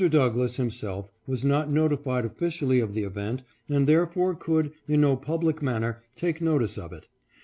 [0.09, 5.61] Douglass himself was not notified officially of the event, and therefore could, in no public
[5.61, 7.05] manner, take notice of it.